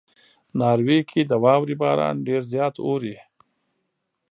ناروې 0.59 0.99
کې 1.09 1.21
د 1.25 1.33
واورې 1.43 1.75
باران 1.81 2.15
ډېر 2.27 2.41
زیات 2.51 2.75
اوري. 2.85 3.15